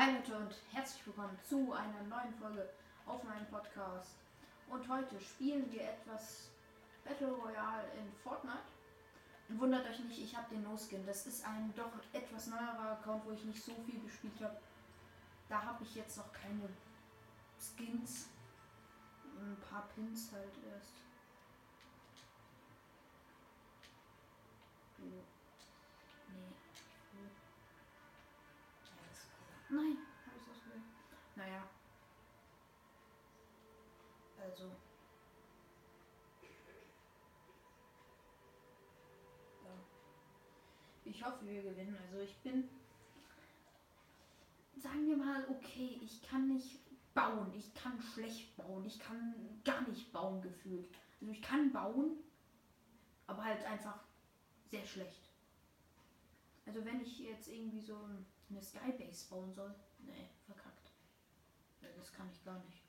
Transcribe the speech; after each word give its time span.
Hi 0.00 0.12
Leute 0.12 0.34
und 0.34 0.54
herzlich 0.72 1.06
willkommen 1.06 1.38
zu 1.46 1.74
einer 1.74 2.02
neuen 2.04 2.32
Folge 2.40 2.70
auf 3.04 3.22
meinem 3.22 3.44
Podcast. 3.48 4.14
Und 4.70 4.88
heute 4.88 5.20
spielen 5.20 5.70
wir 5.70 5.82
etwas 5.82 6.48
Battle 7.04 7.30
Royale 7.30 7.84
in 7.98 8.10
Fortnite. 8.24 8.64
Und 9.50 9.60
wundert 9.60 9.86
euch 9.86 9.98
nicht, 9.98 10.18
ich 10.22 10.34
habe 10.34 10.48
den 10.54 10.62
No-Skin. 10.62 11.04
Das 11.04 11.26
ist 11.26 11.46
ein 11.46 11.74
doch 11.76 11.92
etwas 12.14 12.46
neuerer 12.46 12.92
Account, 12.92 13.26
wo 13.26 13.32
ich 13.32 13.44
nicht 13.44 13.62
so 13.62 13.74
viel 13.84 14.00
gespielt 14.00 14.40
habe. 14.40 14.56
Da 15.50 15.62
habe 15.62 15.84
ich 15.84 15.94
jetzt 15.94 16.16
noch 16.16 16.32
keine 16.32 16.70
Skins. 17.58 18.30
Ein 19.38 19.58
paar 19.68 19.86
Pins 19.94 20.32
halt 20.32 20.54
erst. 20.72 20.94
Nein, 29.72 29.98
habe 30.26 30.36
ich 30.36 30.50
ausgewählt. 30.50 30.82
Naja. 31.36 31.68
Also. 34.40 34.64
Ja. 39.64 39.70
Ich 41.04 41.24
hoffe, 41.24 41.46
wir 41.46 41.62
gewinnen. 41.62 41.96
Also 42.08 42.20
ich 42.20 42.36
bin. 42.38 42.68
Sagen 44.76 45.06
wir 45.06 45.16
mal, 45.16 45.46
okay, 45.48 46.00
ich 46.02 46.20
kann 46.22 46.48
nicht 46.48 46.80
bauen. 47.14 47.52
Ich 47.54 47.72
kann 47.74 48.00
schlecht 48.00 48.56
bauen. 48.56 48.84
Ich 48.84 48.98
kann 48.98 49.60
gar 49.64 49.82
nicht 49.82 50.12
bauen 50.12 50.42
gefühlt. 50.42 50.88
Also 51.20 51.32
ich 51.32 51.42
kann 51.42 51.70
bauen, 51.72 52.16
aber 53.26 53.44
halt 53.44 53.62
einfach 53.64 54.00
sehr 54.70 54.84
schlecht. 54.84 55.30
Also 56.66 56.84
wenn 56.84 57.00
ich 57.00 57.18
jetzt 57.20 57.48
irgendwie 57.48 57.80
so 57.80 57.98
eine 58.50 58.62
Skybase 58.62 59.28
bauen 59.30 59.52
soll, 59.54 59.74
nee, 60.00 60.28
verkackt. 60.46 60.90
Das 61.96 62.12
kann 62.12 62.28
ich 62.30 62.44
gar 62.44 62.58
nicht. 62.64 62.82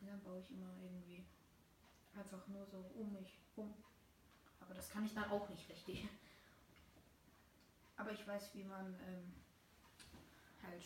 Dann 0.00 0.22
baue 0.22 0.38
ich 0.40 0.50
immer 0.50 0.70
irgendwie 0.82 1.24
einfach 2.14 2.46
nur 2.48 2.64
so 2.66 2.78
um 2.94 3.12
mich 3.12 3.38
rum. 3.56 3.74
Aber 4.60 4.74
das 4.74 4.90
kann 4.90 5.04
ich 5.04 5.14
dann 5.14 5.30
auch 5.30 5.48
nicht 5.48 5.68
richtig. 5.68 6.08
Aber 7.96 8.12
ich 8.12 8.26
weiß, 8.26 8.54
wie 8.54 8.64
man 8.64 8.94
ähm, 9.08 9.32
halt 10.62 10.82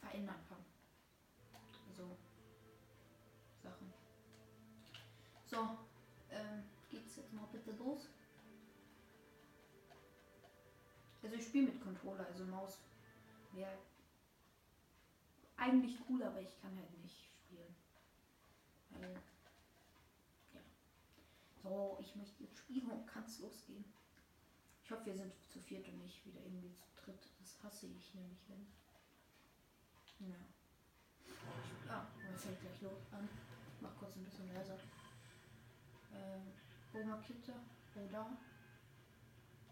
verändern 0.00 0.40
kann. 0.48 0.64
So 1.96 2.16
Sachen. 3.62 3.92
So, 5.46 5.78
ähm, 6.30 6.64
geht's 6.90 7.16
jetzt 7.16 7.32
mal 7.32 7.46
bitte 7.52 7.72
los? 7.72 8.08
Also 11.28 11.40
ich 11.40 11.46
spiele 11.46 11.66
mit 11.66 11.82
Controller, 11.82 12.24
also 12.26 12.42
Maus 12.46 12.78
wäre 13.52 13.76
eigentlich 15.58 15.98
cool, 16.08 16.22
aber 16.22 16.40
ich 16.40 16.58
kann 16.62 16.74
halt 16.74 16.98
nicht 17.02 17.22
spielen. 17.22 17.76
Weil, 18.88 19.12
ja. 20.54 20.60
So, 21.62 21.98
ich 22.00 22.16
möchte 22.16 22.44
jetzt 22.44 22.56
spielen 22.56 22.90
und 22.90 23.06
kann 23.06 23.24
es 23.24 23.40
losgehen. 23.40 23.84
Ich 24.82 24.90
hoffe, 24.90 25.04
wir 25.04 25.16
sind 25.16 25.34
zu 25.50 25.60
viert 25.60 25.86
und 25.88 26.00
nicht 26.00 26.24
wieder 26.24 26.40
irgendwie 26.40 26.74
zu 26.78 26.86
dritt. 27.04 27.28
Das 27.40 27.62
hasse 27.62 27.88
ich 27.88 28.14
nämlich, 28.14 28.48
wenn. 28.48 28.66
Ja. 30.30 30.34
Ja, 31.88 32.08
aber 32.26 32.38
fängt 32.38 32.58
gleich 32.62 32.80
los 32.80 33.02
an. 33.12 33.28
Mach 33.82 33.94
kurz 33.98 34.16
ein 34.16 34.24
bisschen 34.24 34.50
leiser. 34.54 34.78
Ähm, 36.14 36.54
wo 36.94 37.04
markiert 37.04 37.46
er? 37.48 37.60
Wo 37.92 38.08
da? 38.10 38.18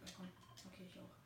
Ja, 0.05 0.13
komm, 0.19 0.29
okay, 0.67 0.87
ich 0.87 1.01
auch. 1.01 1.17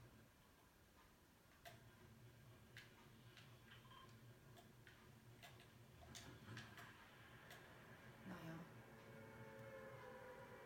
Naja. 8.31 8.59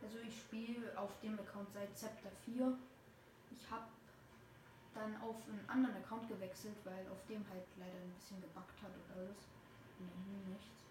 Also 0.03 0.19
ich 0.19 0.39
spiele 0.39 0.94
auf 1.05 1.21
dem 1.21 1.39
Account 1.39 1.71
seit 1.71 1.95
Zepter 1.97 2.31
4. 2.47 2.77
Ich 3.51 3.71
habe 3.71 3.85
dann 4.95 5.15
auf 5.21 5.37
einen 5.47 5.69
anderen 5.69 5.97
Account 5.97 6.27
gewechselt, 6.29 6.77
weil 6.85 7.07
auf 7.09 7.23
dem 7.29 7.47
halt 7.51 7.67
leider 7.77 7.99
ein 7.99 8.15
bisschen 8.15 8.41
gebackt 8.41 8.81
hat 8.83 8.91
und 8.91 9.11
alles. 9.15 9.37
Nie 9.99 10.51
nichts. 10.51 10.87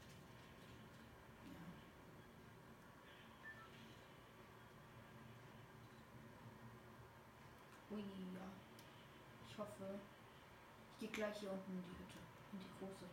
Ja. 1.49 1.55
Ui, 7.95 8.01
ja. 8.01 8.47
Ich 9.49 9.57
hoffe, 9.57 9.99
ich 10.93 10.99
gehe 10.99 11.09
gleich 11.09 11.39
hier 11.39 11.51
unten 11.51 11.71
in 11.71 11.81
die 11.81 11.89
Hütte, 11.89 12.19
in 12.53 12.59
die 12.59 12.69
große. 12.79 13.05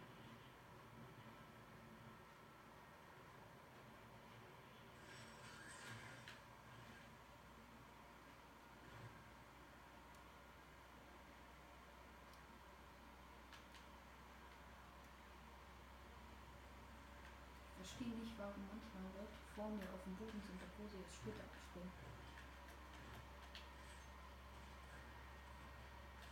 Ich 18.22 18.29
warum 18.40 18.64
manchmal 18.72 19.04
Leute 19.12 19.36
vor 19.54 19.68
mir 19.68 19.84
auf 19.92 20.02
dem 20.04 20.16
Boden 20.16 20.40
sind, 20.40 20.60
obwohl 20.64 20.88
sie 20.88 20.98
jetzt 21.04 21.16
später 21.16 21.44
abspringen. 21.44 21.92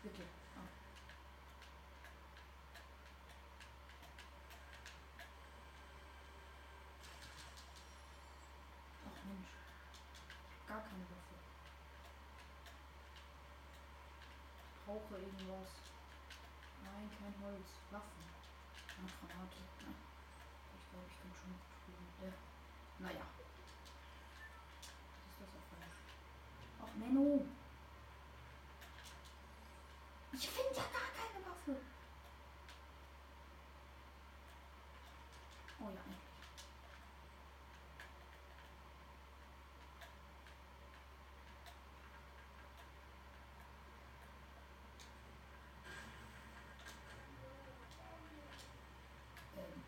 Bitte. 0.02 0.22
Ah. 0.56 0.64
Ach 9.04 9.24
Mensch. 9.28 9.52
Gar 10.66 10.80
keine 10.80 11.04
Waffe. 11.12 11.36
Ich 14.72 14.84
brauche 14.86 15.20
irgendwas. 15.20 15.70
Nein, 16.84 17.10
kein 17.20 17.34
Holz. 17.44 17.68
Waffen. 17.90 18.24
Eine 18.96 19.08
Granate. 19.20 19.60
Ja. 19.82 20.07
Glaube, 20.98 21.12
ich 21.12 21.20
kann 21.20 21.32
schon 21.38 21.50
mit 21.52 21.60
der. 22.20 22.32
Naja. 22.98 23.26
Was 25.22 25.30
ist 25.30 25.40
das 25.40 25.48
auf 25.54 25.68
einmal? 25.72 25.92
Ach, 26.82 26.92
Menno. 26.96 27.44
Ich 30.32 30.48
finde 30.48 30.74
ja 30.74 30.82
gar 30.82 31.10
keine 31.14 31.46
Waffe. 31.46 31.76
Oh 35.80 35.84
ja, 35.84 36.00
endlich. 36.00 36.28
Ähm. 49.56 49.82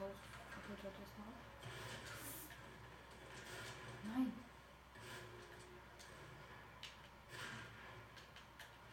Okay, 0.00 0.08
das 0.08 0.16
Haus 0.16 0.16
fackelt 0.54 0.82
hat 0.82 0.92
das 0.98 1.18
noch. 1.18 1.26
Nein. 4.14 4.32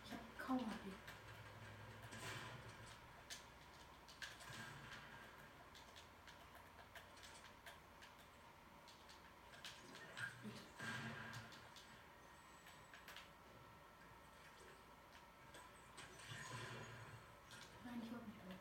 Ich 0.04 0.12
habe 0.12 0.22
kaum 0.38 0.60
HP. 0.60 0.92
Bitte. 10.44 10.62
Nein, 17.86 18.02
ich 18.04 18.12
wollte 18.12 18.26
nicht 18.26 18.46
weg. 18.46 18.58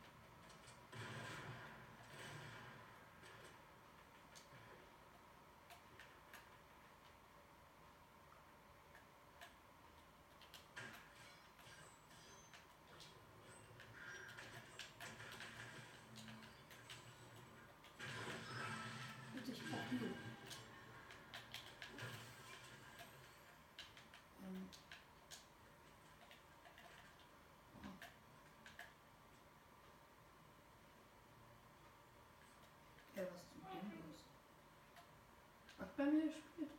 Bei 35.96 36.04
mir 36.04 36.31
spielt. 36.31 36.70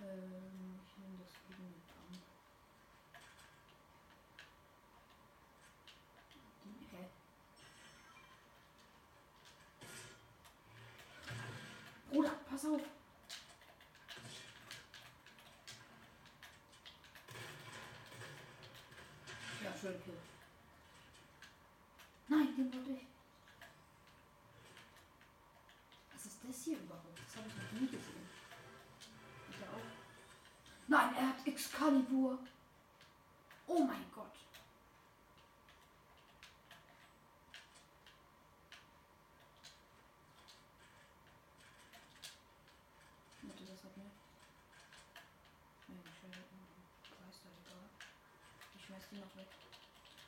Ähm, 0.00 0.80
ich 0.84 0.98
nehme 0.98 1.18
das 1.18 1.32
gegen 1.46 1.62
den 1.62 1.82
Baum. 1.86 2.22
Die, 6.64 6.96
hä? 6.96 7.04
Bruder, 12.10 12.34
pass 12.50 12.64
auf! 12.64 12.80
Ja, 19.62 19.72
schön, 19.80 20.02
Kill. 20.02 20.18
Nein, 22.28 22.56
den 22.56 22.72
wollte 22.72 22.90
ich. 22.90 23.06
Was 26.12 26.26
ist 26.26 26.38
das 26.42 26.64
hier 26.64 26.78
überhaupt? 26.78 27.18
Das 27.18 27.36
habe 27.36 27.48
ich 27.48 27.54
noch 27.54 27.80
nie 27.80 27.86
gesehen. 27.86 28.28
Hat 29.48 29.62
er 29.62 29.72
auch? 29.74 29.86
Nein, 30.88 31.14
er 31.16 31.28
hat 31.28 31.46
Excalibur. 31.66 32.38
Oh 33.66 33.80
mein 33.80 34.04
Gott. 34.14 34.32
Ich 48.76 48.84
schmeiß 48.84 49.02
die 49.10 49.16
noch 49.16 49.36
weg. 49.36 49.48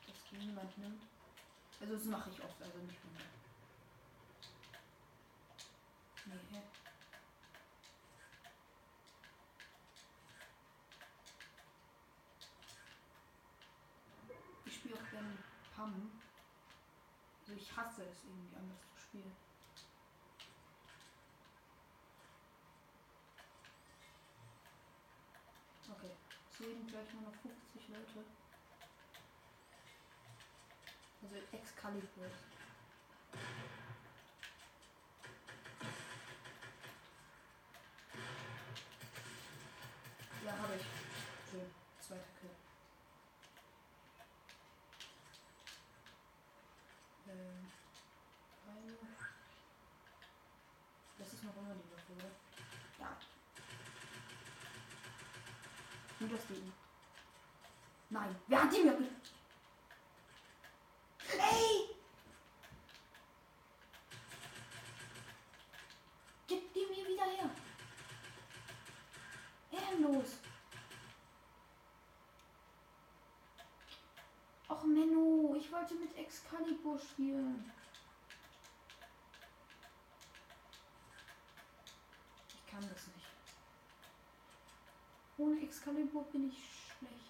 Dass 0.06 0.16
die 0.30 0.36
niemand 0.44 0.76
nimmt. 0.78 1.02
Also 1.80 1.94
das 1.94 2.04
mache 2.06 2.30
ich 2.30 2.42
oft, 2.42 2.60
also 2.60 2.78
nicht 2.78 3.04
mehr. 3.04 3.22
Nee, 6.26 6.58
hä? 6.58 6.62
Ich 14.68 14.74
spiele 14.74 14.96
auch 14.96 15.12
Pam. 15.88 16.10
Also 17.40 17.52
ich 17.54 17.76
hasse 17.76 18.02
es 18.02 18.24
irgendwie 18.24 18.56
anders 18.56 18.80
zu 18.92 19.00
spielen. 19.00 19.32
Okay, 25.90 26.12
es 26.52 26.58
leben 26.58 26.86
gleich 26.86 27.10
nur 27.14 27.22
noch 27.22 27.40
50 27.40 27.88
Leute. 27.88 28.26
Also 31.22 31.36
Excalibur. 31.52 32.26
Ja, 40.44 40.58
habe 40.58 40.76
ich. 40.76 40.82
Schön. 41.50 41.70
Zweiter 41.98 42.28
Kill. 42.40 42.50
Ähm, 47.28 47.70
Pfeile. 48.64 48.96
Das 51.18 51.32
ist 51.32 51.44
noch 51.44 51.56
immer 51.56 51.74
die 51.74 51.92
Waffe, 51.92 52.12
oder? 52.14 52.30
Ja. 52.98 53.18
Nur 56.28 56.36
das 56.36 56.46
Ding. 56.46 56.72
Nein. 58.10 58.36
Wer 58.48 58.62
hat 58.62 58.72
die 58.72 58.82
mir 58.82 58.98
Ey! 61.38 61.96
Gib 66.46 66.72
die 66.74 66.86
mir 66.86 67.08
wieder 67.08 67.24
her. 67.24 67.50
Ehrenlos. 69.72 70.38
Och 74.68 74.84
Menno, 74.84 75.54
ich 75.56 75.72
wollte 75.72 75.94
mit 75.94 76.14
Excalibur 76.16 76.98
spielen. 76.98 77.72
Ich 82.48 82.66
kann 82.70 82.82
das 82.82 83.06
nicht. 83.06 83.26
Ohne 85.38 85.60
Excalibur 85.78 86.24
bin 86.32 86.48
ich 86.48 86.58
schlecht. 86.98 87.28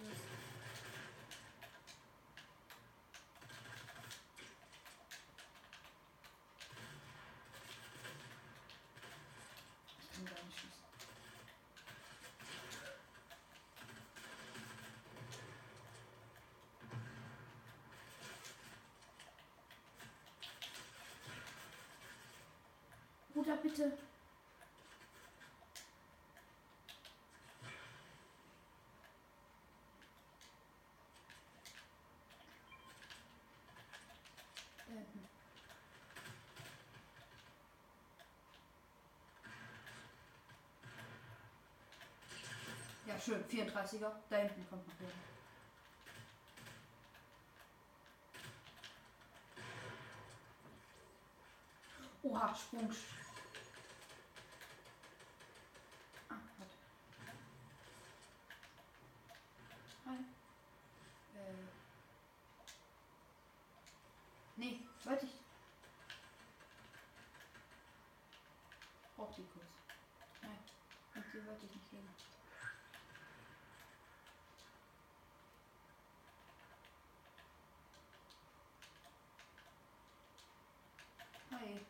Das 0.00 0.08
Ich 10.02 10.16
kann 10.16 10.24
gar 10.24 10.44
nicht 10.46 10.58
schießen. 10.58 10.90
Bruder, 23.40 23.56
bitte. 23.56 23.92
Ja, 43.06 43.18
schön. 43.18 43.42
34er. 43.48 44.12
Da 44.28 44.36
hinten 44.36 44.68
kommt 44.68 44.86
noch 44.86 44.94
wer. 44.98 45.08
Oha, 52.22 52.54
Sprung. 52.54 52.94
Ah, 56.28 56.36
warte. 56.58 56.76
Hi. 60.06 60.16
Äh. 61.34 61.66
Nee, 64.56 64.80
wollte 65.04 65.26
ich. 65.26 65.32
Kurz. 69.48 69.64
Nein, 70.42 70.58
mit 71.14 71.32
dir 71.32 71.46
wollte 71.46 71.64
ich 71.66 71.74
nicht 71.74 71.92
reden. 71.92 72.14
Hi. 81.52 81.80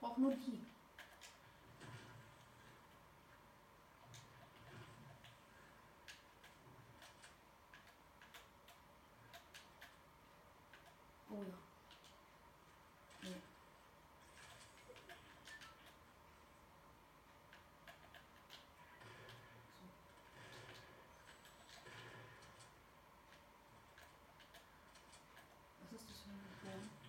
Brauch 0.00 0.16
nur 0.18 0.34
die. 0.34 0.66
Oh 11.32 11.42
ja. 11.44 11.58
Nee. 13.22 13.28
So. 19.78 19.86
Was 25.80 25.92
ist 25.92 26.10
das 26.10 26.18
für 26.22 26.30
ein 26.30 26.38
Bogen? 26.62 27.00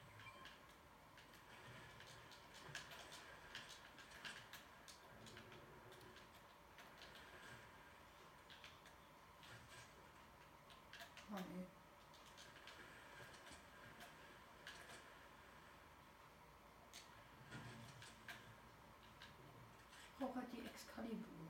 Brauche 20.22 20.36
halt 20.36 20.54
die 20.54 20.63
Excalibur. 20.63 21.50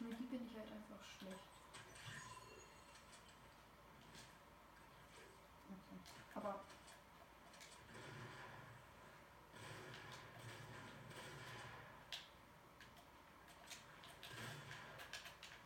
Nur 0.00 0.12
die 0.12 0.24
bin 0.24 0.46
ich 0.46 0.54
halt 0.54 0.70
einfach 0.70 1.02
schlecht. 1.18 1.48
Okay. 5.72 5.98
Aber 6.34 6.60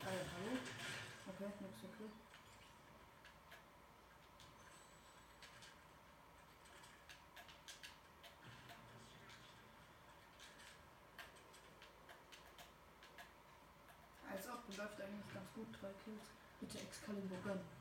Äh, 0.01 0.07
hallo? 0.07 0.57
Okay, 1.27 1.53
nix 1.61 1.85
okay. 1.85 2.11
Als 14.31 14.49
ob, 14.49 14.60
läuft 14.77 15.01
eigentlich 15.01 15.35
ganz 15.35 15.53
gut. 15.55 15.69
Drei 15.81 15.93
Kills. 16.05 16.23
Bitte 16.61 16.79
Excalibur 16.79 17.39
gönnen. 17.43 17.81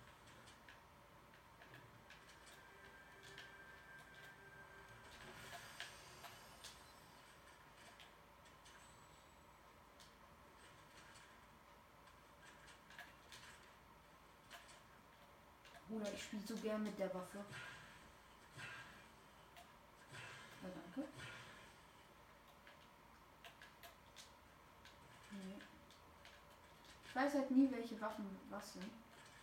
Bruder, 15.89 16.13
ich 16.13 16.23
spiele 16.23 16.43
so 16.47 16.55
gern 16.57 16.83
mit 16.83 16.99
der 16.99 17.11
Waffe. 17.13 17.39
Ja, 20.61 20.69
danke. 20.69 21.09
Nee. 25.31 25.55
Ich 27.05 27.15
weiß 27.29 27.41
halt 27.41 27.51
nie, 27.51 27.69
welche 27.71 28.01
Waffen 28.01 28.25
was 28.49 28.73
sind. 28.73 28.91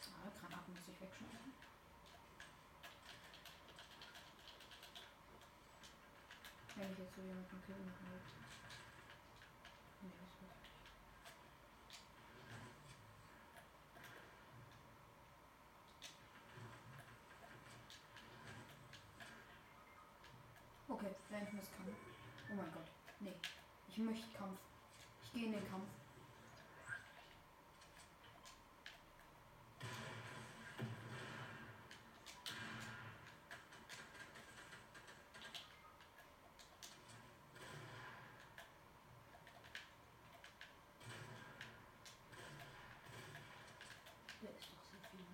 Ah, 0.09 0.29
Granaten 0.41 0.75
muss 0.75 0.89
ich 0.89 1.01
wegschmeißen. 1.01 1.53
Wenn 6.75 6.93
ich 6.93 6.99
jetzt 6.99 7.15
so 7.15 7.23
jemanden 7.23 7.63
killen 7.65 7.85
will. 7.85 8.21
Okay, 20.89 21.15
da 21.31 21.37
hinten 21.37 21.59
ist 21.59 21.73
Kampf. 21.77 21.89
Oh 22.51 22.55
mein 22.55 22.73
Gott. 22.73 22.91
Nee. 23.21 23.35
Ich 23.89 23.99
möchte 23.99 24.37
Kampf. 24.37 24.59
Ich 25.23 25.33
gehe 25.33 25.47
in 25.47 25.53
den 25.53 25.71
Kampf. 25.71 25.87
Der 44.43 44.51
ist 44.55 44.69
doch 44.71 44.83
sehr 44.91 45.01
viel. 45.11 45.27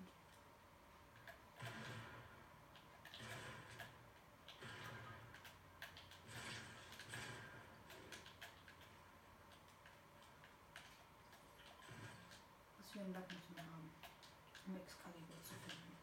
Was 12.93 13.01
für 13.01 13.07
ein 13.07 13.13
Lack 13.13 13.31
muss 13.31 13.49
man 13.55 13.65
haben, 13.65 13.89
um 14.67 14.75
Excalibur 14.75 15.41
zu 15.41 15.53
finden. 15.65 15.97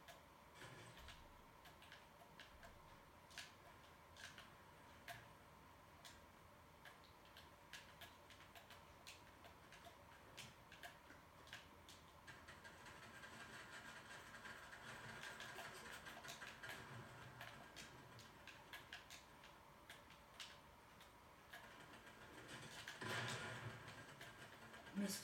Mist. 24.97 25.23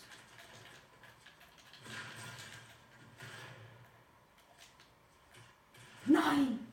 Nein! 6.07 6.67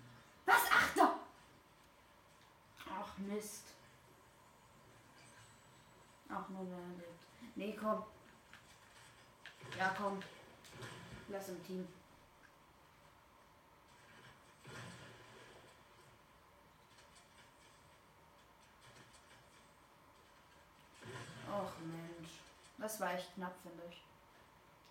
Was? 0.46 0.62
Achter! 0.72 1.20
Ach 2.88 3.18
Mist. 3.34 3.64
Ach 6.30 6.50
nur 6.50 6.68
wer 6.70 6.98
lebt. 6.98 7.26
Nee, 7.56 7.76
komm. 7.80 8.04
Ja, 9.78 9.94
komm. 9.98 10.20
Lass 11.30 11.50
im 11.50 11.64
Team. 11.66 11.88
Och 21.48 21.80
Mensch. 21.80 22.32
Das 22.78 23.00
war 23.00 23.14
echt 23.14 23.34
knapp, 23.36 23.56
finde 23.62 23.84
ich. 23.90 24.04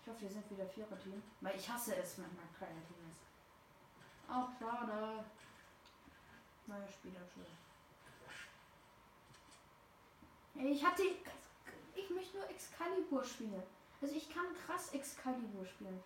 Ich 0.01 0.09
hoffe, 0.09 0.21
wir 0.21 0.29
sind 0.29 0.49
wieder 0.49 0.65
Vierer-Team. 0.65 1.21
Weil 1.41 1.55
ich 1.55 1.69
hasse 1.69 1.95
es, 1.95 2.17
wenn 2.17 2.35
man 2.35 2.53
keiner 2.57 2.85
Team 2.87 3.09
ist. 3.09 3.19
Ach, 4.27 4.49
schade. 4.59 5.23
Neuer 6.67 6.87
Spieler 6.87 7.21
schon. 7.33 7.45
Ich 10.55 10.85
hatte. 10.85 11.03
Ich 11.95 12.09
möchte 12.09 12.37
nur 12.37 12.49
Excalibur 12.49 13.23
spielen. 13.23 13.63
Also 14.01 14.15
ich 14.15 14.29
kann 14.29 14.45
krass 14.65 14.93
Excalibur 14.93 15.65
spielen. 15.65 16.01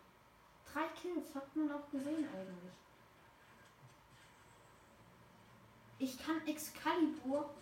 Drei 0.71 0.87
Kills 1.01 1.33
hat 1.33 1.55
man 1.55 1.71
auch 1.71 1.89
gesehen 1.89 2.27
eigentlich. 2.27 2.73
Ich 5.99 6.23
kann 6.23 6.45
Excalibur 6.45 7.55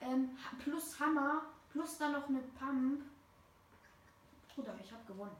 ähm, 0.00 0.36
plus 0.58 0.98
Hammer 0.98 1.42
plus 1.72 1.98
dann 1.98 2.12
noch 2.12 2.28
eine 2.28 2.40
Pump. 2.58 3.02
Bruder, 4.54 4.74
ich 4.82 4.92
habe 4.92 5.04
gewonnen. 5.06 5.36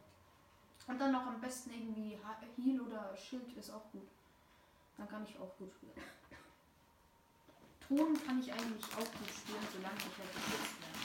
Und 0.86 0.98
dann 0.98 1.12
noch 1.12 1.26
am 1.26 1.40
besten 1.40 1.70
irgendwie 1.70 2.18
Heal 2.56 2.80
oder 2.80 3.16
Schild 3.16 3.52
ist 3.52 3.70
auch 3.70 3.90
gut. 3.92 4.08
Dann 4.96 5.08
kann 5.08 5.24
ich 5.24 5.38
auch 5.38 5.56
gut 5.56 5.72
spielen. 5.72 5.92
Ton 7.94 8.18
kann 8.24 8.40
ich 8.40 8.50
eigentlich 8.50 8.84
auch 8.94 9.12
gut 9.12 9.28
spielen, 9.28 9.68
solange 9.70 9.98
ich 9.98 10.18
halt 10.18 10.32
geschützt 10.32 10.80
werde. 10.80 10.98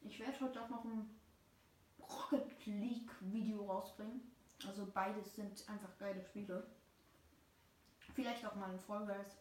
Ich 0.00 0.18
werde 0.18 0.40
heute 0.40 0.62
auch 0.62 0.68
noch 0.70 0.84
ein 0.86 1.20
Rocket 2.00 2.66
League 2.66 3.10
Video 3.20 3.66
rausbringen. 3.66 4.22
Also 4.66 4.86
beides 4.86 5.34
sind 5.34 5.68
einfach 5.68 5.98
geile 5.98 6.24
Spiele. 6.24 6.66
Vielleicht 8.14 8.46
auch 8.46 8.54
mal 8.54 8.70
ein 8.70 8.80
Fall 8.80 9.04
Guys. 9.04 9.36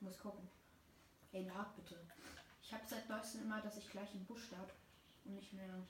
Muss 0.00 0.18
gucken. 0.18 0.48
Ey, 1.32 1.46
lad 1.46 1.76
bitte. 1.76 2.00
Ich 2.62 2.72
habe 2.72 2.86
seit 2.86 3.10
neuestem 3.10 3.42
immer, 3.42 3.60
dass 3.60 3.76
ich 3.76 3.90
gleich 3.90 4.14
im 4.14 4.24
Busch 4.24 4.44
starte 4.46 4.72
und 5.26 5.34
nicht 5.34 5.52
mehr 5.52 5.86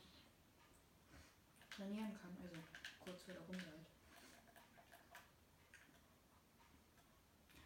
trainieren 1.71 2.19
kann. 2.21 2.37
Also 2.43 2.57
kurz 3.05 3.29
wieder 3.29 3.39
rumseid. 3.43 3.92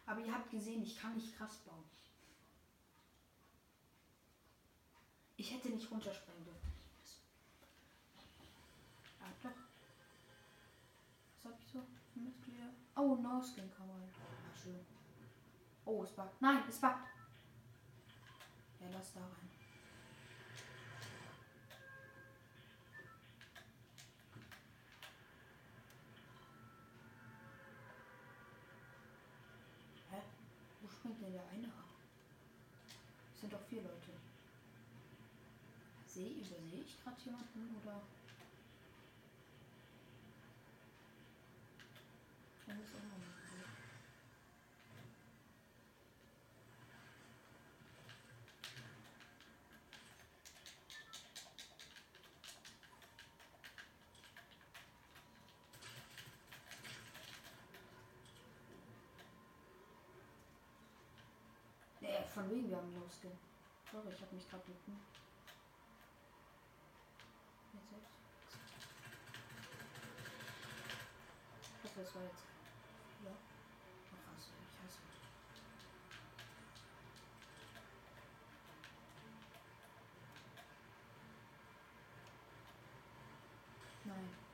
Aber 0.07 0.21
ihr 0.21 0.33
habt 0.33 0.49
gesehen, 0.49 0.81
ich 0.81 0.97
kann 0.97 1.13
nicht 1.15 1.35
krass 1.37 1.57
bauen. 1.57 1.83
Ich 5.35 5.53
hätte 5.53 5.69
nicht 5.69 5.91
runterspringen 5.91 6.45
dürfen. 6.45 6.73
Ah, 9.19 9.25
doch. 9.43 9.51
Was 11.43 11.51
hab 11.51 11.59
ich 11.59 11.67
so 11.67 11.83
Mitglieder? 12.15 12.69
Oh, 12.95 13.15
No 13.15 13.43
Skin 13.43 13.69
kann 13.75 13.87
man. 13.87 14.01
Ach, 14.49 14.63
schön. 14.63 14.79
Oh, 15.85 16.03
es 16.03 16.11
buggt. 16.11 16.41
Nein, 16.41 16.63
es 16.67 16.79
buggt. 16.79 17.05
Ja, 18.79 18.87
lass 18.91 19.13
da 19.13 19.19
rein. 19.19 19.56
Springt 31.07 31.23
denn 31.23 31.31
der 31.31 31.47
eine 31.53 31.67
ab? 31.67 31.87
Es 33.33 33.39
sind 33.39 33.53
doch 33.53 33.65
vier 33.69 33.81
Leute. 33.81 34.11
Sehe, 36.05 36.31
übersehe 36.31 36.81
ich 36.81 37.01
gerade 37.01 37.15
jemanden 37.23 37.77
oder? 37.81 38.01
Das 42.65 42.75
ist 42.75 42.93
auch 42.93 43.03
noch 43.03 43.17
nicht 43.19 43.37
gut. 62.01 62.26
Von 62.37 62.51
wegen, 62.51 62.69
wir 62.69 62.77
haben 62.77 62.93
No-Skin. 62.93 63.31
Sorry, 63.91 64.13
ich 64.13 64.21
habe 64.21 64.35
mich 64.35 64.47
gerade 64.47 64.63
mit. 64.67 64.77
Ich 71.63 71.83
hoffe, 71.83 72.01
es 72.01 72.15
war 72.15 72.21
jetzt. 72.21 72.45
Ja. 73.25 73.31
Ach, 74.13 74.33
also, 74.33 74.51
ich 74.69 74.77
hasse. 74.83 75.01
Nein. 84.05 84.47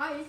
Oh, 0.00 0.24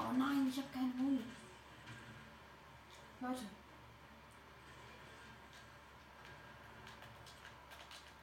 Oh 0.00 0.12
nein, 0.16 0.46
ich 0.48 0.56
habe 0.58 0.68
keinen 0.72 0.96
Muni. 0.96 1.24
Leute. 3.20 3.42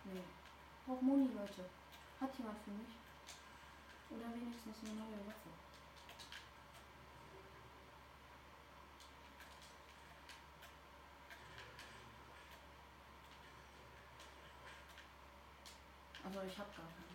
Nee. 0.05 0.19
Ich 0.19 0.85
brauch 0.85 1.01
Muni, 1.01 1.27
Leute. 1.33 1.69
Hat 2.21 2.37
jemand 2.37 2.57
für 2.63 2.71
mich? 2.71 2.87
Oder 4.09 4.33
wenigstens 4.33 4.77
eine 4.83 4.93
neue 4.93 5.27
Waffe. 5.27 5.49
Also 16.23 16.41
ich 16.47 16.57
habe 16.57 16.69
gar 16.69 16.85
keine. 16.85 17.14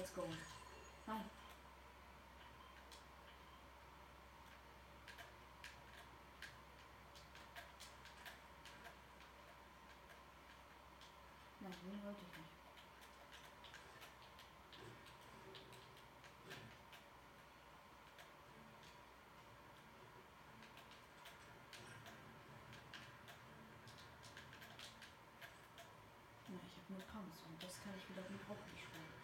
Let's 0.00 0.12
go. 0.12 0.22
Nein. 1.06 1.24
Nein, 11.60 11.74
den 11.84 12.02
wollte 12.02 12.20
ich 12.22 12.38
nicht. 12.38 12.48
Na, 26.48 26.58
ich 26.64 26.76
habe 26.78 26.86
nur 26.88 27.02
Pumps 27.02 27.42
und 27.42 27.62
das 27.62 27.82
kann 27.84 27.92
ich 27.98 28.08
wiederum 28.08 28.40
auch 28.48 28.72
nicht 28.72 28.82
spielen. 28.82 29.19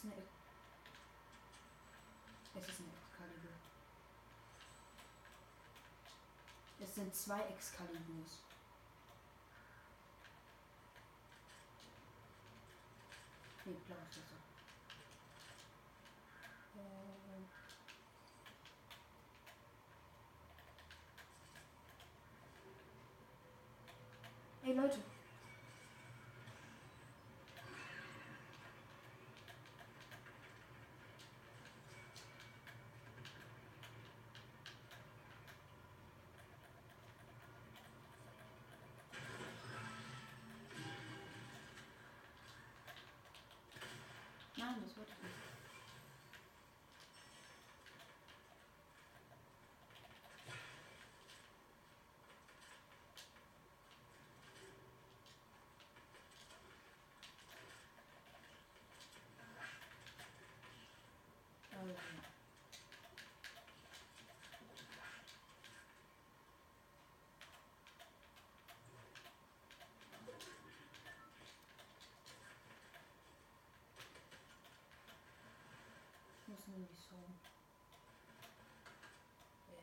Ist 0.00 0.12
eine. 0.12 0.22
Es 2.54 2.68
ist 2.68 2.80
eine 2.80 2.88
Excalibur. 2.88 3.52
Es 6.80 6.94
sind 6.94 7.14
zwei 7.14 7.40
Excaliburs. 7.42 8.38
Nee, 13.66 13.76
blau 13.86 13.96
ist 14.08 14.16
das 14.16 14.28
so. 14.30 14.36
Ähm. 16.78 17.46
Leute. 24.76 24.98
Nein, 44.60 44.74
das 44.84 44.94
wollte 44.94 45.12
ich 45.12 45.22
nicht. 45.22 45.34
Oh, 61.72 61.86
ja. 61.88 61.94
Ich 76.70 76.76
muss 76.76 76.82
nämlich 76.82 77.00
so. 77.08 77.16
Äh. 79.66 79.82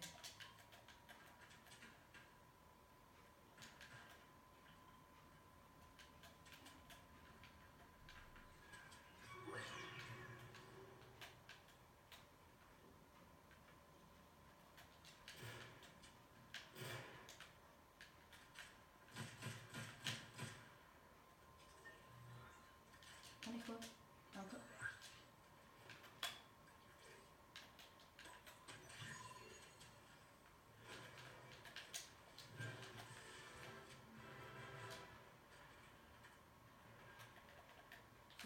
Kann 23.43 23.55
ich 23.55 23.65
kurz? 23.65 23.85
Danke. 24.33 24.57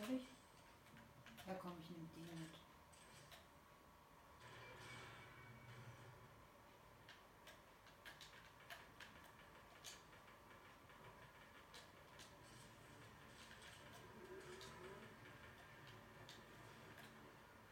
Soll 0.01 0.15
ich? 0.15 0.27
Ja 1.45 1.53
komm, 1.61 1.73
ich 1.79 1.89
nehme 1.91 2.07
den 2.15 2.41
mit. 2.41 2.57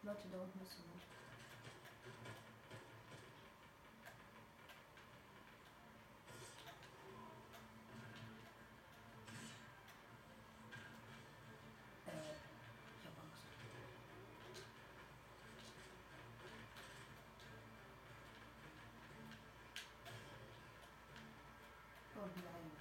Leute, 0.04 0.28
da 0.32 0.38
unten 0.38 0.62
ist 0.62 0.78
jemand. 0.78 1.09
online. 22.30 22.72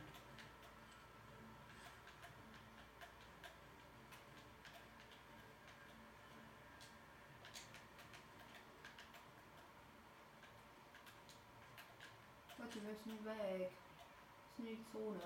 Leute, 12.59 12.75
wir 12.75 12.83
müssen 12.83 13.25
weg. 13.25 13.71
Das 13.71 14.53
ist 14.53 14.59
in 14.59 14.67
die 14.67 14.85
Zone. 14.93 15.21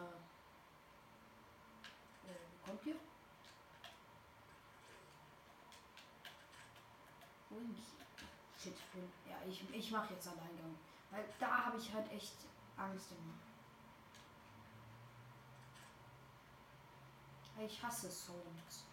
Äh, 2.26 2.66
kommt 2.66 2.86
ihr? 2.86 2.96
Und 7.50 7.76
Shit, 8.62 8.76
ja, 9.28 9.36
ich, 9.48 9.68
ich 9.74 9.90
mache 9.90 10.14
jetzt 10.14 10.28
Alleingang. 10.28 10.76
Weil 11.10 11.24
da 11.40 11.66
habe 11.66 11.78
ich 11.78 11.92
halt 11.92 12.10
echt 12.12 12.36
Angst 12.76 13.10
immer. 13.10 13.51
Ich 17.64 17.80
hasse 17.80 18.10
Songs. 18.10 18.84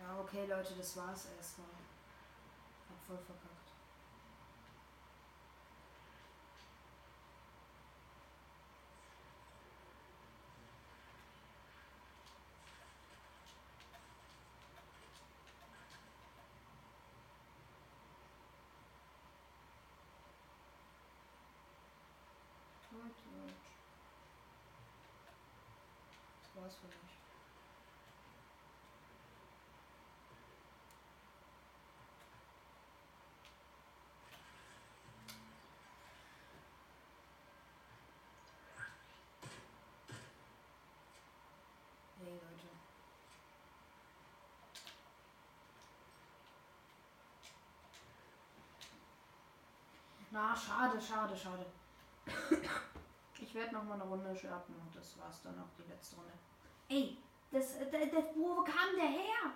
Ja, 0.00 0.20
okay, 0.20 0.46
Leute, 0.46 0.74
das 0.76 0.96
war's 0.96 1.26
erstmal. 1.36 1.66
Hab 2.88 3.06
voll 3.06 3.18
verkackt. 3.18 3.64
Gut, 22.94 23.24
gut. 23.24 23.74
War's 26.64 26.76
für 26.76 26.86
mich. 26.86 26.94
Hey 42.18 42.32
Leute. 42.32 42.68
Na, 50.30 50.56
schade, 50.56 50.98
schade, 50.98 51.36
schade. 51.36 51.66
Ich 53.38 53.54
werde 53.54 53.74
noch 53.74 53.84
mal 53.84 53.94
eine 53.94 54.04
Runde 54.04 54.34
starten 54.34 54.74
und 54.74 54.96
das 54.96 55.18
war's 55.18 55.42
dann 55.42 55.56
auch 55.60 55.68
die 55.78 55.88
letzte 55.88 56.16
Runde. 56.16 56.32
Ey, 56.88 57.16
das, 57.50 57.78
das, 57.78 57.90
das 57.90 58.24
wo 58.34 58.62
kam 58.62 58.96
der 58.96 59.08
her? 59.08 59.54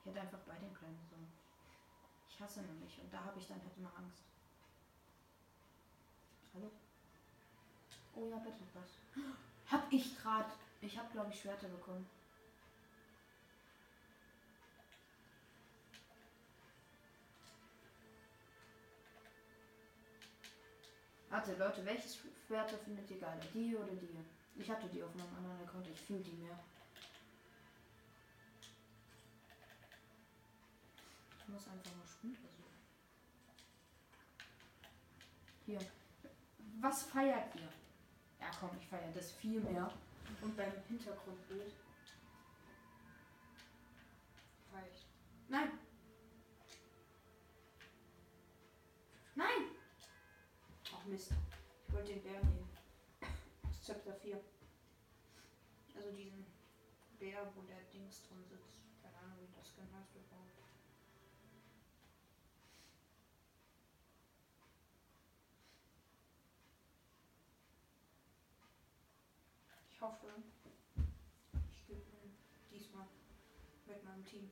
Ich 0.00 0.06
hätte 0.06 0.20
einfach 0.20 0.40
bei 0.40 0.54
dem 0.56 0.72
bleiben 0.74 0.98
sollen. 1.08 1.32
Ich 2.28 2.40
hasse 2.40 2.60
nämlich 2.62 3.00
und 3.00 3.12
da 3.12 3.24
habe 3.24 3.38
ich 3.38 3.46
dann 3.48 3.62
halt 3.62 3.76
immer 3.76 3.92
Angst. 3.96 4.22
Hallo? 6.54 6.70
Oh 8.14 8.28
ja, 8.28 8.36
bitte 8.38 8.64
was. 8.74 8.98
Hab 9.70 9.92
ich 9.92 10.16
gerade. 10.18 10.52
Ich 10.80 10.98
habe 10.98 11.10
glaube 11.10 11.30
ich 11.32 11.40
Schwerter 11.40 11.68
bekommen. 11.68 12.06
Warte, 21.30 21.56
Leute, 21.56 21.84
welches 21.84 22.14
Schwerter 22.46 22.78
findet 22.78 23.10
ihr 23.10 23.18
geiler? 23.18 23.40
Die 23.52 23.76
oder 23.76 23.94
die? 23.94 24.18
Ich 24.56 24.70
hatte 24.70 24.88
die 24.88 25.02
auf 25.02 25.14
meinem 25.14 25.34
anderen 25.36 25.60
Account, 25.66 25.88
ich 25.88 26.00
fühle 26.00 26.20
die 26.20 26.32
mehr. 26.32 26.58
Ich 31.38 31.48
muss 31.48 31.68
einfach 31.68 31.96
mal 31.96 32.06
Spiel 32.06 32.36
versuchen. 32.36 32.74
Hier. 35.66 35.80
Was 36.80 37.02
feiert 37.04 37.54
ihr? 37.56 37.68
Ja 38.40 38.50
komm, 38.60 38.70
ich 38.78 38.86
feiere 38.86 39.12
das 39.12 39.32
viel 39.32 39.60
mehr. 39.60 39.90
Und 40.42 40.56
beim 40.56 40.72
Hintergrundbild. 40.88 41.72
Nein! 45.48 45.70
Nein! 49.36 49.70
Ach 50.92 51.04
Mist. 51.06 51.32
Ich 51.94 52.00
wollte 52.00 52.12
den 52.14 52.22
Bär 52.24 52.42
nehmen. 52.42 52.68
Das 53.62 53.70
ist 53.70 53.86
Chapter 53.86 54.14
4. 54.14 54.40
Also 55.94 56.10
diesen 56.10 56.44
Bär, 57.20 57.52
wo 57.54 57.62
der 57.62 57.82
Dings 57.92 58.20
drin 58.26 58.42
sitzt. 58.50 58.82
Keine 59.00 59.16
Ahnung, 59.18 59.38
wie 59.40 59.56
das 59.56 59.68
Skin 59.68 59.86
heißt 59.96 60.16
überhaupt. 60.16 60.50
Ich 69.92 70.00
hoffe, 70.00 70.26
ich 71.70 71.86
gewinne 71.86 72.34
diesmal 72.72 73.06
mit 73.86 74.02
meinem 74.02 74.24
Team. 74.24 74.50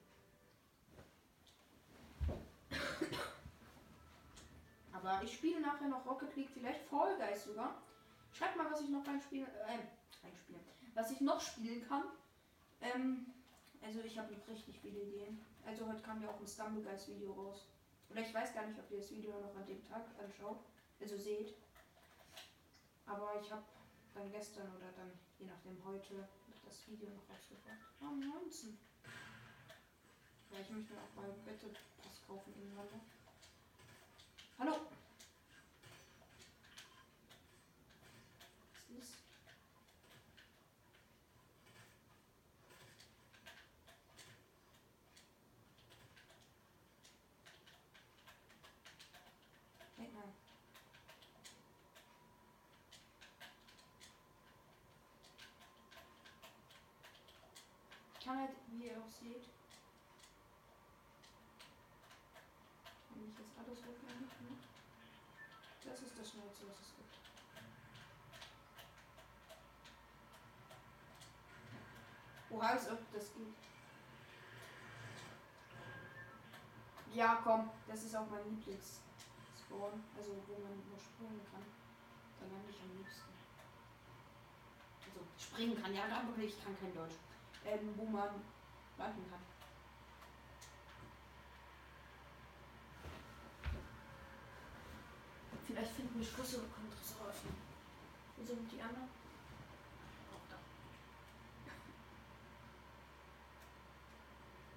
Aber 5.13 5.25
ich 5.25 5.35
spiele 5.35 5.61
nachher 5.61 5.89
noch 5.89 6.07
Rocket 6.07 6.35
League, 6.37 6.49
vielleicht 6.55 6.81
Fall 6.89 7.17
Guys 7.19 7.45
sogar. 7.45 7.83
Schreibt 8.33 8.57
mal, 8.57 8.71
was 8.71 8.81
ich 8.81 8.89
noch 8.89 9.07
reinspielen, 9.07 9.47
äh, 9.47 9.79
reinspielen, 10.25 10.61
was 10.95 11.11
ich 11.11 11.21
noch 11.21 11.41
spielen 11.41 11.87
kann. 11.87 12.05
Ähm, 12.81 13.27
also 13.83 14.01
ich 14.01 14.19
habe 14.19 14.33
noch 14.33 14.49
richtig 14.49 14.79
viele 14.81 15.01
Ideen. 15.01 15.45
Also 15.67 15.87
heute 15.87 16.01
kam 16.01 16.23
ja 16.23 16.31
auch 16.31 16.41
ein 16.41 16.47
Stumble 16.47 16.83
Guys 16.83 17.09
Video 17.09 17.33
raus. 17.33 17.67
Oder 18.09 18.23
ich 18.23 18.33
weiß 18.33 18.55
gar 18.55 18.67
nicht, 18.67 18.79
ob 18.79 18.91
ihr 18.91 18.99
das 18.99 19.11
Video 19.11 19.33
noch 19.33 19.55
an 19.55 19.67
dem 19.67 19.85
Tag 19.87 20.07
anschaut, 20.19 20.61
also 21.01 21.17
seht. 21.19 21.55
Aber 23.07 23.39
ich 23.39 23.51
habe 23.53 23.65
dann 24.15 24.31
gestern 24.33 24.69
oder 24.77 24.93
dann, 24.97 25.13
je 25.39 25.47
nachdem 25.47 25.77
heute, 25.85 26.27
das 26.65 26.89
Video 26.89 27.11
noch 27.11 27.29
rausgebracht. 27.29 27.77
Ah, 28.01 28.13
19. 28.13 28.79
Ja, 30.53 30.61
ich 30.61 30.71
möchte 30.71 30.95
auch 30.95 31.21
mal 31.21 31.29
Wette 31.45 31.69
Pass 32.01 32.23
kaufen 32.27 32.55
irgendwann. 32.57 33.01
Hallo. 34.59 34.77
Was 38.75 38.99
ist? 38.99 39.15
Hey, 49.97 50.09
nein. 50.15 50.33
Ich 58.21 58.22
kann 58.33 58.41
halt, 58.41 58.57
wie 58.69 58.87
ihr 58.87 58.99
auch 58.99 59.11
seht, 59.11 59.45
wenn 63.11 63.29
ich 63.29 63.39
jetzt 63.39 63.59
alles 63.59 63.79
hochlade, 63.79 64.25
ne? 64.25 64.57
das 65.85 66.01
ist 66.01 66.19
das 66.19 66.31
Schnellste, 66.31 66.67
was 66.69 66.81
es 66.81 66.97
gibt. 66.97 67.13
Oha, 72.51 72.69
als 72.69 72.91
ob 72.91 73.13
das 73.13 73.35
geht. 73.35 73.55
Ja, 77.15 77.41
komm, 77.45 77.71
das 77.87 78.05
ist 78.05 78.17
auch 78.17 78.29
mein 78.31 78.45
Lieblings-Spawn, 78.45 80.03
also 80.17 80.43
wo 80.47 80.53
man 80.63 80.73
überspringen 80.87 81.45
kann. 81.51 81.65
Da 82.41 82.47
lande 82.47 82.71
ich 82.71 82.81
am 82.81 82.97
liebsten. 82.97 83.33
Also 85.05 85.21
springen 85.39 85.83
kann, 85.83 85.95
ja, 85.95 86.05
aber 86.05 86.43
ich 86.43 86.65
kann 86.65 86.79
kein 86.81 86.95
Deutsch. 86.95 87.17
Ähm, 87.65 87.95
wo 87.97 88.05
man 88.05 88.43
landen 88.99 89.31
kann. 89.31 89.41
Vielleicht 95.67 95.93
finden 95.93 96.19
wir 96.19 96.27
Schlüssel 96.27 96.61
und 96.61 96.75
können 96.75 96.91
Tresor 96.91 97.29
öffnen. 97.29 97.55
Wo 98.37 98.45
sind 98.45 98.71
die 98.71 98.83
anderen? 98.83 99.09
Auch 100.29 100.47
da. 100.51 100.57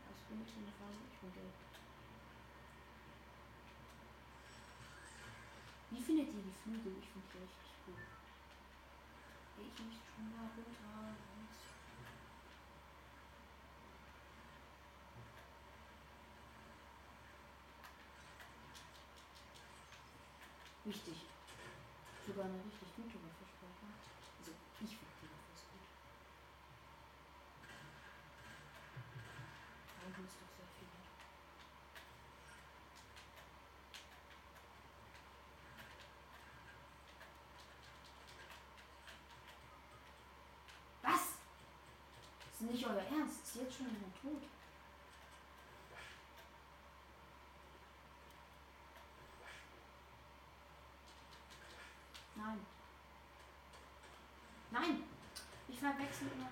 Was 0.07 0.21
bin 0.29 0.41
ich 0.45 0.53
denn 0.53 0.71
Farbe? 0.79 1.03
Ich 1.11 1.19
bin 1.19 1.33
gelb. 1.33 1.53
Wie 5.91 6.01
findet 6.01 6.27
ihr 6.27 6.43
die 6.43 6.55
Flügel? 6.63 6.95
Ich 7.01 7.09
finde 7.09 7.27
die 7.33 7.39
richtig 7.43 7.71
gut. 7.85 7.99
Ich 9.57 9.85
nicht 9.85 10.01
schon 10.15 10.31
mal 10.31 10.47
runter. 10.55 11.34
Wichtig. 20.85 21.15
Sogar 22.27 22.45
eine 22.45 22.57
richtig 22.63 22.95
gute 22.95 23.15
Waffensprache. 23.15 23.87
Also, 24.37 24.51
ich 24.51 24.77
finde 24.77 25.05
die 25.19 25.27
Waffe 25.31 25.51
ist 25.55 25.65
gut. 25.71 25.81
Aber 29.97 30.23
ist 30.23 30.35
doch 30.35 30.51
sehr 30.55 30.69
viel. 30.77 30.93
Was? 41.01 41.39
Das 42.45 42.61
ist 42.61 42.71
nicht 42.71 42.85
euer 42.85 43.01
Ernst. 43.01 43.43
Ist 43.43 43.55
jetzt 43.55 43.75
schon 43.75 43.87
wieder 43.87 44.13
tot. 44.21 44.43
Nein. 52.37 52.59
Nein! 54.71 55.03
Ich 55.69 55.79
verwechsel 55.79 56.27
immer. 56.35 56.49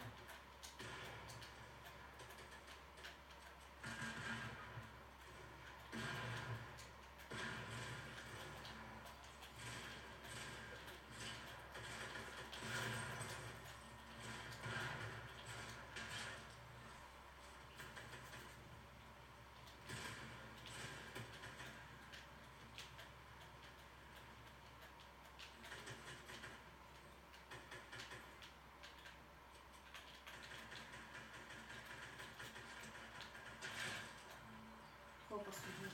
Oh, 35.36 35.42
was 35.48 35.56
du 35.56 35.70
hier. 35.80 35.90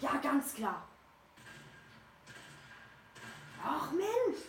Ja, 0.00 0.17
ganz 0.28 0.54
klar. 0.54 0.86
Ach 3.64 3.90
Mensch! 3.92 4.40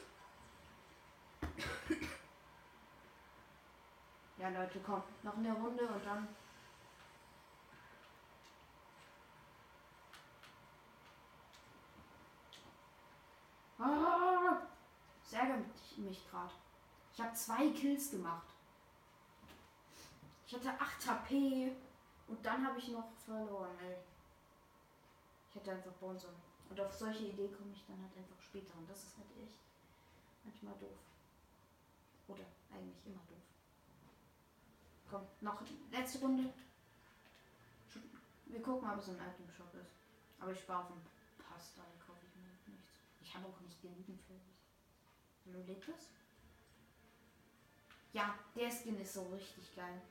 Ja, 4.38 4.50
Leute, 4.50 4.80
komm. 4.86 5.04
Noch 5.24 5.38
eine 5.38 5.54
Runde 5.54 5.86
und 5.88 6.06
dann. 6.06 6.28
Ah, 13.78 14.62
das 15.24 15.34
ärgert 15.34 15.66
mich 15.98 16.30
gerade. 16.30 16.52
Ich 17.14 17.22
habe 17.22 17.34
zwei 17.34 17.70
Kills 17.70 18.12
gemacht. 18.12 18.48
Ich 20.46 20.54
hatte 20.54 20.70
8 20.70 21.08
HP 21.08 21.72
und 22.28 22.46
dann 22.46 22.66
habe 22.66 22.80
ich 22.80 22.90
noch 22.90 23.10
verloren, 23.26 23.78
ey. 23.82 23.98
Ich 25.50 25.56
hätte 25.56 25.72
einfach 25.72 25.92
bauen 25.94 26.18
sollen. 26.18 26.42
Und 26.70 26.80
auf 26.80 26.94
solche 26.94 27.26
Idee 27.26 27.50
komme 27.50 27.72
ich 27.74 27.84
dann 27.88 28.00
halt 28.02 28.16
einfach 28.16 28.40
später. 28.42 28.78
Und 28.78 28.90
das 28.90 29.04
ist 29.04 29.18
halt 29.18 29.28
echt 29.42 29.58
manchmal 30.44 30.78
doof. 30.78 31.00
Oder 32.28 32.46
eigentlich 32.72 33.06
immer 33.06 33.22
doof. 33.28 33.38
Komm, 35.10 35.28
noch 35.42 35.62
letzte 35.92 36.20
Runde. 36.20 36.54
Wir 38.46 38.62
gucken, 38.62 38.90
ob 38.90 39.00
es 39.00 39.10
ein 39.10 39.16
Item 39.16 39.50
Shop 39.52 39.74
ist. 39.82 39.94
Aber 40.40 40.52
ich 40.52 40.60
spare 40.60 40.84
auf 40.84 40.88
den 40.88 41.02
Pass, 41.38 41.74
da 41.76 41.84
kaufe 42.06 42.20
ich 42.26 42.36
mir 42.36 42.48
nichts. 42.48 42.92
Ich 43.22 43.36
habe 43.36 43.48
auch 43.48 43.60
nicht 43.62 43.82
genügend 43.82 44.22
für 44.22 44.34
das. 44.34 44.60
Hallo, 45.46 45.64
lebt 45.66 45.88
das? 45.88 46.10
Ja, 48.14 48.36
der 48.56 48.72
Skin 48.72 49.00
ist 49.00 49.14
so 49.14 49.24
richtig 49.30 49.76
geil. 49.76 50.02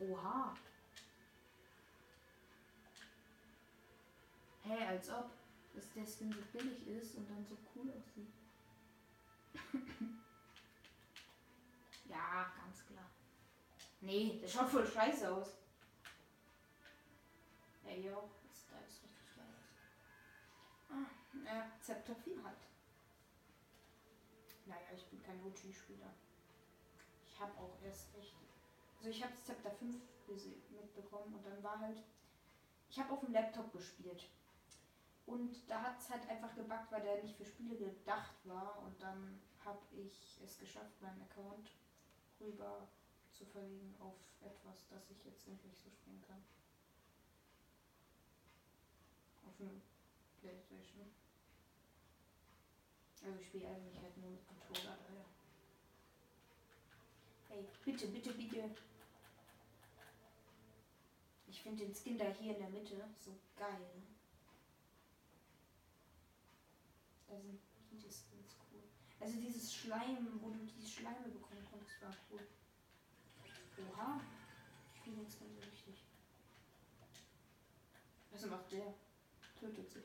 Oha. 0.00 0.54
Hä, 4.62 4.68
hey, 4.68 4.86
als 4.88 5.10
ob 5.10 5.30
dass 5.74 5.92
der 5.92 6.06
Skin 6.06 6.32
so 6.32 6.40
billig 6.52 6.86
ist 6.86 7.14
und 7.16 7.28
dann 7.30 7.44
so 7.44 7.56
cool 7.74 7.90
aussieht. 7.90 8.32
ja, 12.08 12.52
ganz 12.56 12.86
klar. 12.86 13.10
Nee, 14.00 14.38
der 14.40 14.48
schaut 14.48 14.68
voll 14.68 14.86
scheiße 14.86 15.32
aus. 15.32 15.56
Ey, 17.84 18.06
yo, 18.06 18.30
das 18.48 18.66
da 18.68 18.78
ist 18.80 19.02
richtig 19.02 19.34
geil. 19.36 19.46
Ah, 20.90 21.06
ja, 21.44 21.70
Zepter 21.80 22.14
4 22.14 22.44
halt. 22.44 22.58
Naja, 24.66 24.88
ich 24.94 25.06
bin 25.06 25.22
kein 25.22 25.42
OG-Spieler. 25.42 26.12
Ich 27.26 27.40
habe 27.40 27.58
auch 27.58 27.76
erst 27.84 28.14
echt. 28.16 28.36
Also 28.98 29.10
ich 29.10 29.22
habe 29.22 29.32
Zepter 29.42 29.70
5 29.70 29.96
mitbekommen 30.70 31.34
und 31.34 31.46
dann 31.46 31.62
war 31.62 31.80
halt. 31.80 32.02
Ich 32.88 32.98
habe 32.98 33.12
auf 33.12 33.20
dem 33.20 33.32
Laptop 33.32 33.72
gespielt. 33.72 34.28
Und 35.30 35.70
da 35.70 35.80
hat 35.80 36.00
es 36.00 36.10
halt 36.10 36.28
einfach 36.28 36.52
gebackt, 36.56 36.90
weil 36.90 37.02
der 37.02 37.22
nicht 37.22 37.36
für 37.36 37.44
Spiele 37.44 37.76
gedacht 37.76 38.34
war. 38.44 38.82
Und 38.82 39.00
dann 39.00 39.40
habe 39.64 39.78
ich 39.92 40.40
es 40.44 40.58
geschafft, 40.58 41.00
meinen 41.00 41.22
Account 41.22 41.70
rüber 42.40 42.88
zu 43.32 43.46
verlegen 43.46 43.94
auf 44.00 44.16
etwas, 44.40 44.88
das 44.88 45.08
ich 45.08 45.24
jetzt 45.24 45.46
endlich 45.46 45.78
so 45.78 45.88
spielen 45.88 46.20
kann. 46.26 46.42
Auf 49.46 49.54
eine 49.60 49.80
Playstation. 50.40 51.06
Also 53.24 53.38
ich 53.38 53.46
spiele 53.46 53.68
eigentlich 53.68 54.02
halt 54.02 54.16
nur 54.16 54.30
mit 54.30 54.44
Controller 54.48 54.96
daher. 54.96 55.26
Hey, 57.50 57.68
bitte, 57.84 58.08
bitte, 58.08 58.32
bitte. 58.32 58.70
Ich 61.46 61.62
finde 61.62 61.84
den 61.84 61.94
Skin 61.94 62.18
da 62.18 62.24
hier 62.24 62.54
in 62.54 62.62
der 62.62 62.70
Mitte 62.70 63.08
so 63.20 63.30
geil. 63.56 64.02
Sind 67.30 67.60
diese 67.92 68.08
Skins 68.08 68.56
cool. 68.72 68.82
Also 69.20 69.38
dieses 69.40 69.72
Schleim, 69.72 70.40
wo 70.40 70.50
du 70.50 70.58
die 70.66 70.86
Schleime 70.86 71.28
bekommen 71.28 71.64
konntest, 71.70 72.02
war 72.02 72.14
cool. 72.30 72.46
Oha. 73.78 74.20
Ich 74.94 75.00
finde 75.02 75.22
den 75.22 75.30
Skin 75.30 75.54
so 75.54 75.60
richtig. 75.60 76.04
Was 78.32 78.46
macht 78.46 78.72
der? 78.72 78.94
Tötet 79.58 79.90
sich. 79.90 80.04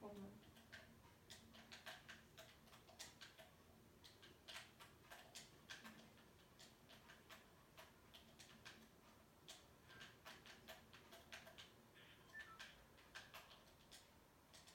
Oh 0.00 0.06
Mann. 0.06 0.32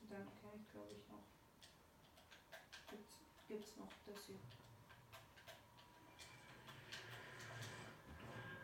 Und 0.02 0.12
dann 0.12 0.26
kann 0.26 0.52
ich 0.56 0.70
glaube 0.72 0.92
ich 0.92 1.08
noch. 1.10 1.24
Gibt's, 2.90 3.16
gibt's 3.48 3.78
noch 3.78 3.88
das 4.06 4.26
hier. 4.26 4.40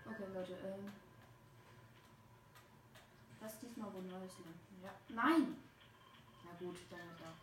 Okay, 0.05 0.25
Leute, 0.33 0.53
ähm. 0.53 0.91
Wohl 3.97 4.05
Neues 4.05 4.37
landen. 4.45 4.77
Ja. 4.83 4.93
Nein! 5.09 5.57
Na 6.45 6.51
gut, 6.59 6.77
dann 6.91 7.01
halt 7.01 7.17
da. 7.17 7.33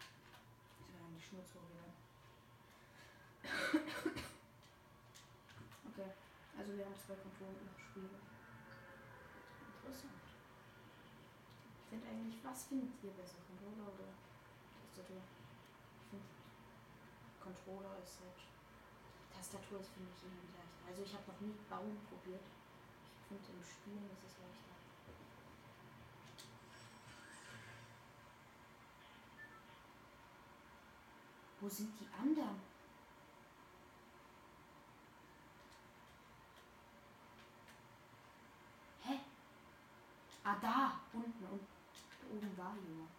Ich 0.78 0.86
will 0.86 1.02
ja 1.02 1.08
nicht 1.10 1.26
Schnurz 1.26 1.50
hochgehen. 1.50 1.90
Okay, 5.90 6.10
also 6.56 6.78
wir 6.78 6.84
haben 6.86 6.94
zwei 6.94 7.18
Controller-Spiele. 7.18 8.22
Interessant. 9.82 10.22
Ich 11.74 11.90
finde 11.90 12.06
eigentlich, 12.06 12.38
was 12.44 12.70
findet 12.70 13.02
ihr 13.02 13.10
besser? 13.18 13.42
Controller 13.50 13.90
oder 13.90 14.14
Tastatur? 14.78 15.26
Ich 15.26 16.06
finde, 16.06 16.30
Controller 17.42 17.98
ist 17.98 18.22
halt. 18.22 18.38
Tastatur 19.34 19.80
ist, 19.82 19.90
finde 19.90 20.14
ich, 20.14 20.22
irgendwie 20.22 20.54
leichter. 20.54 20.86
Also, 20.86 21.02
ich 21.02 21.12
habe 21.18 21.26
noch 21.26 21.40
nie 21.42 21.58
Bauen 21.66 21.98
probiert. 22.06 22.46
Ich 22.46 23.26
finde, 23.26 23.42
im 23.42 23.62
Spielen 23.66 24.06
ist 24.14 24.22
es 24.22 24.38
leichter. 24.38 24.73
Wo 31.60 31.68
sind 31.68 31.98
die 31.98 32.08
anderen? 32.20 32.60
Hä? 39.04 39.18
Ah, 40.44 40.56
da, 40.60 41.00
unten, 41.12 41.44
und 41.46 41.66
oben 42.30 42.58
war 42.58 42.76
jemand. 42.86 43.10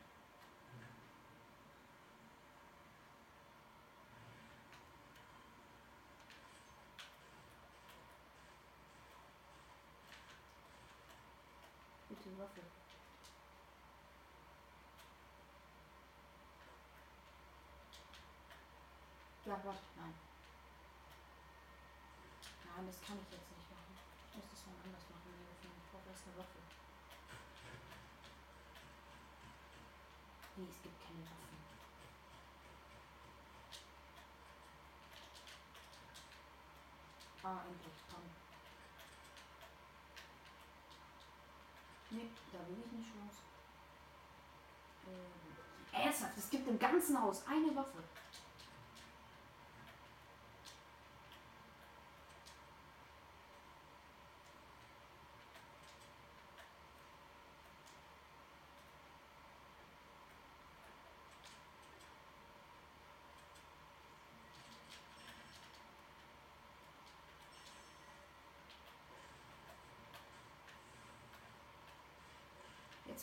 Bitte 12.10 12.38
Waffe. 12.38 12.75
Warte, 19.64 19.80
nein. 19.96 20.14
Nein, 22.66 22.88
das 22.88 23.02
kann 23.08 23.18
ich 23.18 23.32
jetzt 23.32 23.50
nicht 23.56 23.72
machen. 23.72 23.96
Ich 24.30 24.36
muss 24.36 24.50
das 24.52 24.66
mal 24.68 24.76
anders 24.84 25.02
machen. 25.10 25.32
Ich 25.64 25.92
brauche 25.92 26.10
erst 26.10 26.28
eine 26.28 26.38
Waffe. 26.38 26.60
Nee, 30.58 30.68
es 30.70 30.82
gibt 30.84 31.00
keine 31.02 31.24
Waffen. 31.24 31.56
Ah, 37.44 37.62
endlich, 37.66 37.94
komm. 38.12 38.24
Nee, 42.12 42.30
da 42.52 42.60
will 42.68 42.84
ich 42.86 42.92
nicht 42.92 43.12
raus. 43.16 43.38
Ähm, 45.08 46.02
ernsthaft, 46.04 46.38
es 46.38 46.50
gibt 46.50 46.68
im 46.68 46.78
ganzen 46.78 47.22
Haus 47.22 47.46
eine 47.48 47.74
Waffe. 47.74 48.04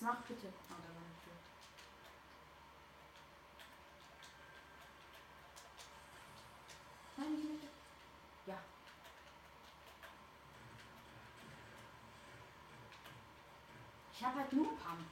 Jetzt 0.03 0.11
mach 0.11 0.21
bitte. 0.23 0.53
Ah, 7.17 7.21
nicht. 7.21 7.63
Ja. 8.47 8.59
Ich 14.13 14.25
habe 14.25 14.41
halt 14.41 14.53
nur 14.53 14.77
Pam. 14.77 15.07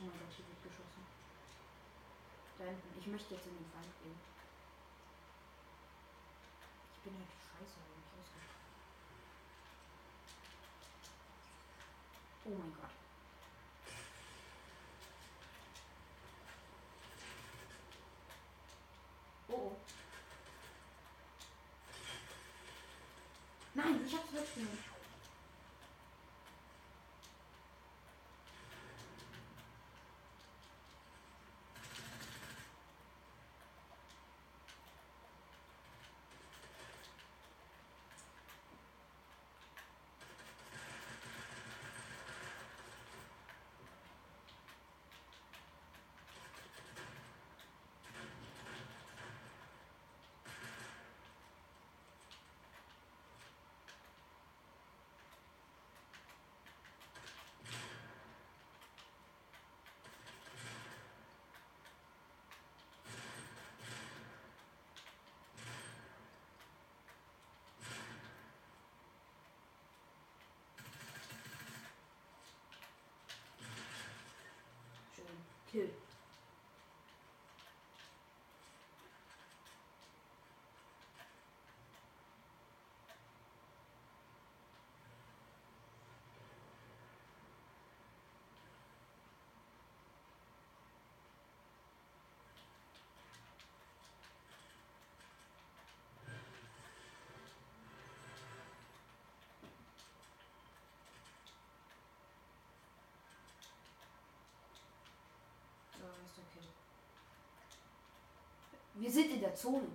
Oh 0.00 0.04
mein 0.04 0.12
Gott, 0.12 0.28
hier 0.36 0.46
wird 0.46 0.62
geschossen. 0.62 1.02
Hinten. 2.68 2.98
Ich 3.00 3.06
möchte 3.06 3.34
jetzt 3.34 3.46
in 3.46 3.56
den 3.56 3.70
Feind 3.72 3.94
gehen. 4.02 4.20
Ich 6.94 7.00
bin 7.02 7.14
halt 7.14 7.30
scheiße, 7.30 7.76
habe 7.80 7.94
ich 7.96 8.10
ausgeschaltet. 8.20 8.68
Oh 12.44 12.50
mein 12.50 12.74
Gott. 12.74 12.90
Oh 19.48 19.54
oh. 19.54 19.76
Nein, 23.74 24.04
ich 24.06 24.14
hab's 24.14 24.32
weggenommen. 24.34 24.87
2 75.72 76.07
Rostock 106.22 106.44
hin. 106.54 106.68
Wir 108.94 109.10
sind 109.10 109.30
in 109.30 109.40
der 109.40 109.54
Zone. 109.54 109.88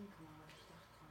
Teamkamerad, 0.00 0.48
ich 0.48 0.64
dachte. 0.64 1.04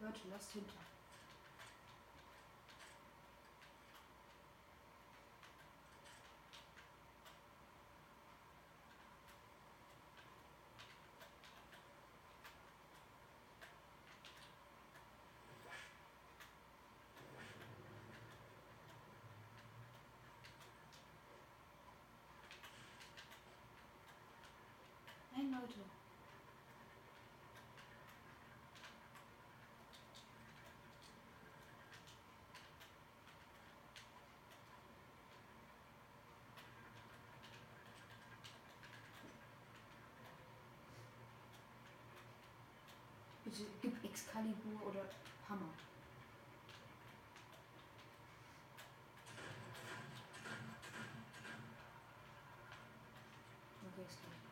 Leute, 0.00 0.20
lasst 0.30 0.52
hinter. 0.52 0.89
Leute. 25.60 25.74
Bitte 43.44 43.66
gib 43.82 44.04
Excalibur 44.04 44.86
oder 44.86 45.04
Hammer. 45.48 45.68
Okay, 53.82 54.02
ist 54.08 54.20
gleich. 54.22 54.50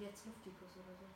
Jetzt 0.00 0.26
Luftikus 0.26 0.76
oder 0.76 0.94
so. 0.94 1.06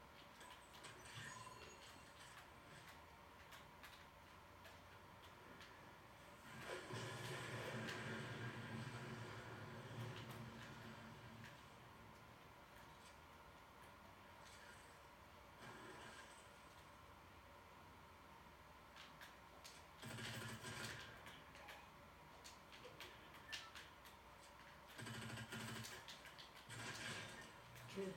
Kill. 27.95 28.15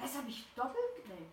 Was 0.00 0.14
habe 0.28 0.36
ich 0.36 0.44
doppelt? 0.54 1.08
Nee. 1.08 1.26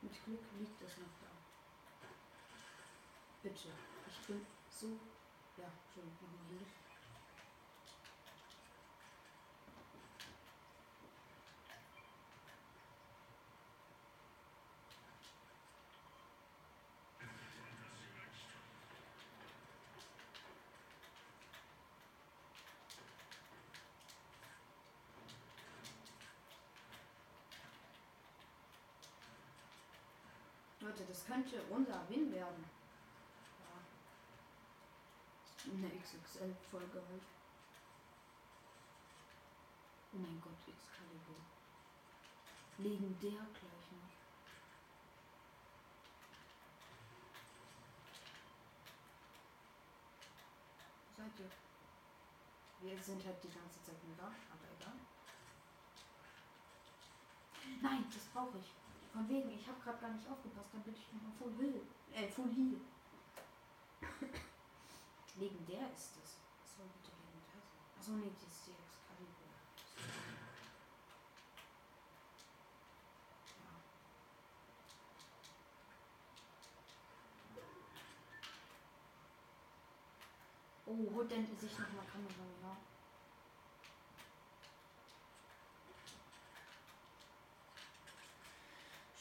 Mit 0.00 0.17
Glück 0.28 0.44
liegt 0.58 0.82
es 0.82 0.98
noch 0.98 1.16
da. 1.22 1.30
Bitte. 3.42 3.68
Ich 4.06 4.26
bin 4.26 4.44
so. 4.68 4.88
Ja, 5.56 5.72
schon 5.94 6.04
nochmal 6.04 6.44
hier. 6.50 6.66
Leute, 30.88 31.04
das 31.04 31.26
könnte 31.26 31.62
unser 31.68 32.08
Win 32.08 32.32
werden. 32.32 32.64
Ja. 33.60 33.76
Eine 35.70 35.90
XXL-Folge 36.00 36.94
halt. 36.94 37.22
Oh 40.14 40.16
mein 40.16 40.40
Gott, 40.40 40.56
Excalibur. 40.66 41.36
Legendär 42.78 43.46
gleich 43.52 43.92
noch. 43.92 44.14
Seid 51.18 51.40
ihr? 51.40 51.50
Wir 52.80 53.02
sind 53.02 53.26
halt 53.26 53.44
die 53.44 53.50
ganze 53.50 53.82
Zeit 53.82 54.02
nur 54.04 54.16
da, 54.16 54.28
aber 54.28 54.68
egal. 54.80 54.96
Nein, 57.82 58.06
das 58.10 58.24
brauche 58.32 58.56
ich. 58.56 58.87
Von 59.12 59.28
wegen, 59.28 59.50
ich 59.50 59.66
habe 59.66 59.80
gerade 59.80 59.98
gar 59.98 60.10
nicht 60.10 60.28
aufgepasst, 60.28 60.68
dann 60.72 60.82
bin 60.82 60.94
ich 60.94 61.12
nochmal 61.12 61.32
Full 61.38 61.54
Hill. 61.58 61.82
Äh, 62.14 62.28
Full 62.28 62.50
Heal. 62.54 62.80
legendär 65.40 65.90
ist 65.92 66.12
das. 66.20 66.36
Soll 66.76 66.86
bitte 66.86 67.12
legendär? 67.16 67.62
Achso, 67.98 68.12
nee, 68.12 68.30
das 68.34 68.42
ist 68.52 68.66
die 68.66 68.76
Excalibur. 68.76 69.48
Oh, 80.86 81.14
holt 81.14 81.30
denn 81.30 81.46
sich 81.46 81.72
nochmal 81.72 82.06
Kamera, 82.06 82.44
ja. 82.62 82.76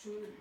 Schön. 0.07 0.33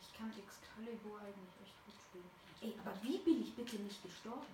Ich 0.00 0.18
kann 0.18 0.32
Excalibur 0.36 1.20
eigentlich 1.20 1.54
echt 1.62 1.84
gut 1.84 1.94
spielen. 1.94 2.30
Ey, 2.60 2.74
aber 2.84 3.00
wie 3.04 3.18
bin 3.18 3.40
ich 3.40 3.54
bitte 3.54 3.76
nicht 3.76 4.02
gestorben? 4.02 4.46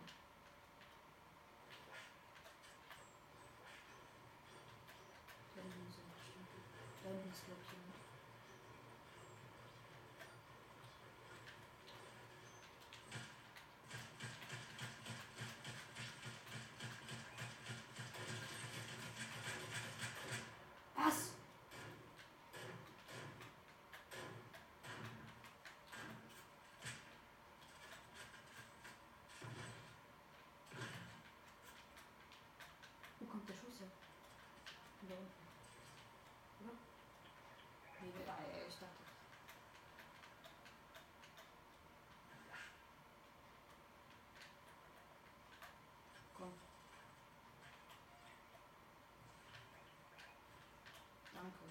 Da 5.54 5.62
hinten 5.62 5.90
sind 5.90 6.12
bestimmt. 6.12 6.48
Da 7.02 7.08
hinten 7.08 7.30
ist, 7.30 7.46
glaube 7.46 7.62
ich, 7.62 7.70
jemand. 7.72 7.86
Was? 20.96 21.30
Wo 33.20 33.26
kommt 33.26 33.48
der 33.48 33.54
Schuss 33.54 33.78
her? 33.78 33.86
Von 34.98 35.08
da 35.08 35.14
unten. 35.14 35.30
Oder? 36.64 36.72
Nee, 38.02 38.12
ja, 38.26 38.32
ja, 38.32 38.66
ich 38.68 38.74
dachte. 38.74 39.06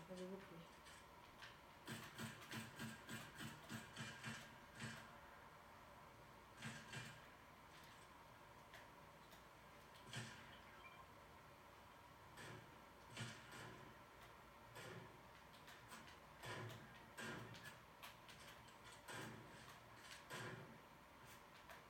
Danke, 0.07 0.21
also 0.23 0.31
wirklich. 0.31 0.59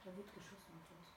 Da 0.05 0.15
wird 0.15 0.33
geschossen 0.33 0.73
auf 0.77 0.91
uns. 0.91 1.09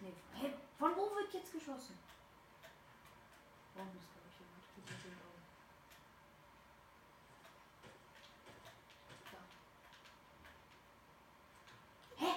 Nee, 0.00 0.14
hey, 0.34 0.67
von 0.78 0.94
wo 0.96 1.14
wird 1.16 1.32
jetzt 1.34 1.52
geschossen? 1.52 1.98
Warum 3.74 3.96
ist 3.96 4.10
glaube 4.12 4.28
ich 4.30 4.38
jemand? 4.38 5.04
Den 5.04 5.12
Augen. 5.26 5.42
Da. 9.32 9.38
Hä? 12.16 12.32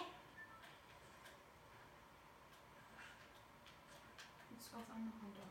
Jetzt 4.52 4.74
auf 4.74 4.89
einmal 4.96 5.14
runter. 5.22 5.48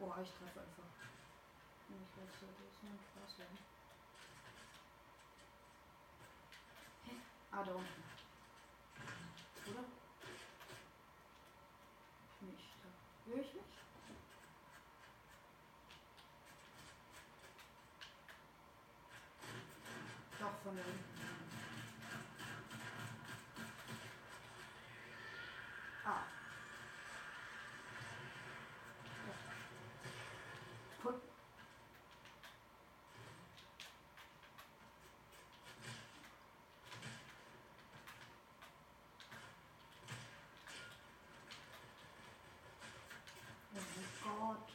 Oh, 0.00 0.12
ich 0.22 0.30
treffe 0.30 0.60
einfach. 0.60 0.90
Ja, 1.88 1.96
Ich 2.02 2.16
weiß, 2.16 2.40
sollte 2.40 2.62
jetzt 2.64 2.82
nur 2.82 2.92
ein 2.92 2.98
Spaß 2.98 3.38
werden. 3.38 3.58
Hä? 7.04 7.12
Ah, 7.52 7.62
da 7.62 7.72
unten. 7.74 8.02
Oder? 9.70 9.84
Ich 12.34 12.42
mich. 12.48 12.64
Da. 12.82 13.30
Höre 13.30 13.40
ich 13.40 13.54
mich? 13.54 13.62
Doch, 20.40 20.54
von 20.64 20.76
da 20.76 20.82
unten. 20.82 21.04
Ah. 26.04 26.24
Doch. 29.26 31.02
Put. 31.02 31.14
Oh 44.24 44.31
mein 44.42 44.56
Gott. 44.56 44.72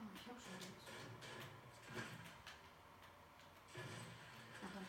Oh, 0.00 0.04
ich 0.14 0.28
hab 0.28 0.36
schon 0.40 0.54
was. 0.54 0.88
Ach, 4.64 4.72
dann. 4.74 4.86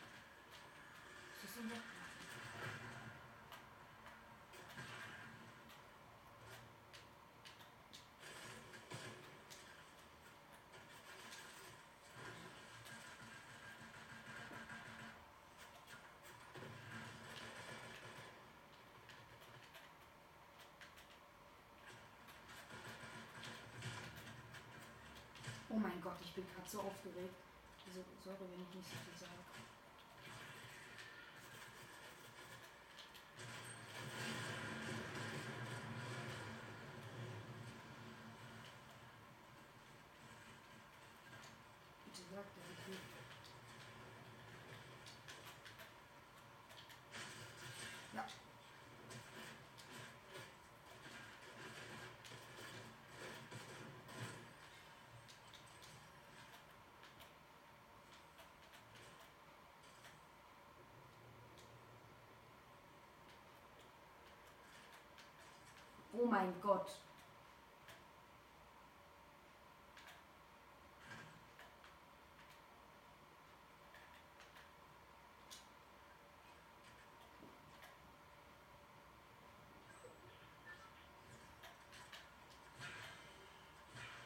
Was 1.35 1.49
ist 1.49 1.57
denn 1.57 1.69
da? 1.69 1.75
Oh 25.68 25.68
mein 25.79 26.01
Gott, 26.01 26.17
ich 26.21 26.33
bin 26.33 26.45
gerade 26.53 26.69
so 26.69 26.81
aufgeregt. 26.81 27.35
Also, 27.87 28.03
sorry, 28.23 28.37
wenn 28.51 28.61
ich 28.61 28.75
nicht 28.75 28.89
so 28.89 28.95
viel 28.97 29.17
sage. 29.17 29.31
Bitte 42.05 42.21
sag 42.29 42.45
dir, 42.53 42.61
wie 42.69 42.83
viel. 42.85 42.99
Ja. 48.13 48.25
Oh 66.21 66.25
mein 66.25 66.53
Gott. 66.61 66.91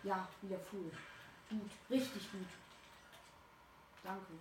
Ja, 0.01 0.27
wieder 0.41 0.59
full. 0.59 0.91
Gut, 1.49 1.71
richtig 1.91 2.31
gut. 2.31 2.41
Danke. 4.03 4.33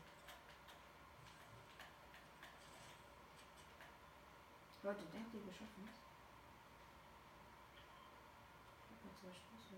Leute, 4.83 5.05
denkt 5.13 5.35
ihr, 5.35 5.45
wir 5.45 5.53
schaffen 5.53 5.87
es? 5.87 6.12
Noch 9.23 9.31
zwei 9.31 9.35
Stöße. 9.35 9.77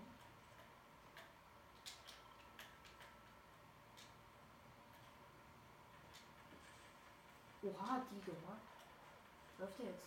Oha, 7.63 8.01
die 8.11 8.21
gehört. 8.21 8.61
Läuft 9.57 9.79
der 9.79 9.85
jetzt? 9.85 10.05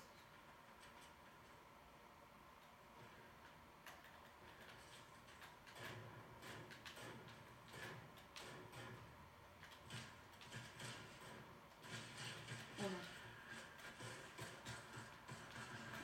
Oh 12.79 12.83
nein. 12.83 12.93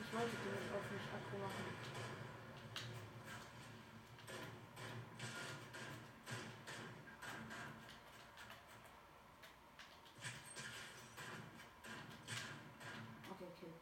Ich 0.01 0.13
wollte 0.13 0.29
die 0.29 0.49
nicht 0.49 0.73
auf 0.73 0.91
mich 0.91 1.01
aggro 1.13 1.37
machen. 1.37 1.65
Okay, 13.31 13.47
okay. 13.57 13.73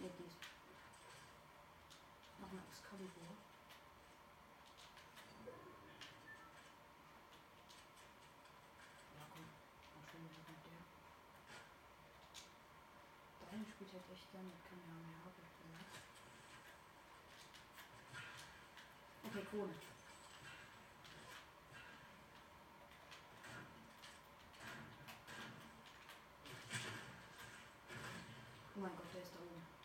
Nee, 0.00 0.10
dies. 0.16 0.32
Nochmal. 2.38 2.62
Excalibur. 2.70 3.34
Ja, 9.16 9.26
komm. 9.28 9.46
Dann 9.92 10.02
spielen 10.06 10.30
wir 10.30 10.38
mit 10.38 10.62
der. 10.66 10.78
Deine 13.50 13.66
spielt 13.66 13.92
halt 13.92 14.10
echt 14.12 14.30
gerne 14.30 14.48
mit 14.48 14.62
Kamehameha. 14.68 15.24
hab 15.24 15.34
ich 15.42 15.52
gemerkt. 15.58 15.96
Okay, 19.24 19.44
Krone. 19.50 19.74
Oh 28.76 28.80
mein 28.80 28.96
Gott, 28.96 29.12
der 29.12 29.22
ist 29.22 29.34
da 29.34 29.40
oben. 29.40 29.77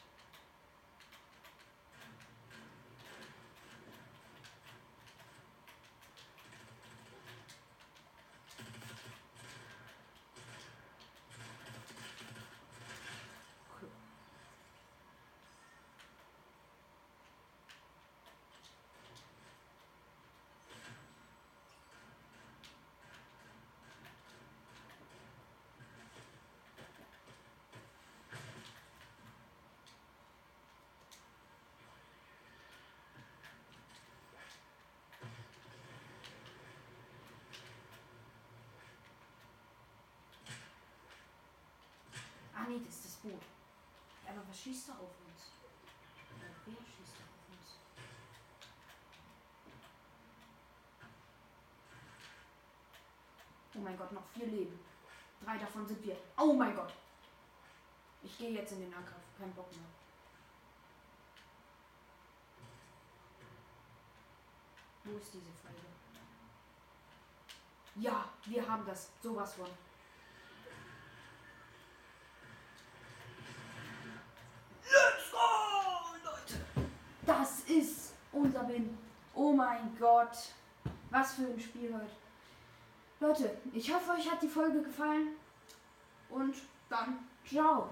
Ah 42.63 42.69
nee, 42.69 42.79
das 42.85 42.95
ist 42.95 43.05
das 43.05 43.15
Boot. 43.15 43.41
Aber 44.25 44.47
was 44.47 44.57
schießt 44.57 44.87
da 44.87 44.93
auf 44.93 44.99
uns? 45.01 45.51
Wer 46.65 46.75
schießt 46.75 47.15
da 47.19 47.23
auf 47.25 47.49
uns? 47.51 47.79
Oh 53.75 53.79
mein 53.79 53.97
Gott, 53.97 54.13
noch 54.13 54.25
vier 54.33 54.47
Leben. 54.47 54.79
Drei 55.43 55.57
davon 55.57 55.85
sind 55.85 56.01
wir. 56.05 56.15
Oh 56.37 56.53
mein 56.53 56.73
Gott. 56.73 56.93
Ich 58.21 58.37
gehe 58.37 58.51
jetzt 58.51 58.71
in 58.71 58.79
den 58.79 58.93
Angriff. 58.93 59.15
Kein 59.37 59.53
Bock 59.53 59.69
mehr. 59.71 59.81
Wo 65.03 65.17
ist 65.17 65.33
diese 65.33 65.51
Folge? 65.51 65.79
Ja, 67.95 68.29
wir 68.45 68.65
haben 68.65 68.85
das. 68.85 69.09
Sowas 69.21 69.53
von. 69.55 69.67
Let's 74.85 75.31
go, 75.31 75.37
Leute. 76.23 76.65
Das 77.25 77.61
ist 77.61 78.13
unser 78.31 78.67
Win. 78.67 78.97
Oh 79.53 79.55
mein 79.55 79.95
Gott. 79.99 80.35
Was 81.11 81.33
für 81.33 81.43
ein 81.43 81.59
Spiel 81.59 81.93
heute. 81.93 82.09
Leute, 83.19 83.55
ich 83.71 83.93
hoffe, 83.93 84.13
euch 84.13 84.31
hat 84.31 84.41
die 84.41 84.47
Folge 84.47 84.81
gefallen. 84.81 85.27
Und 86.31 86.55
dann 86.89 87.19
ciao. 87.47 87.89